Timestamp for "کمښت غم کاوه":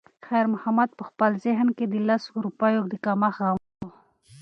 3.05-3.95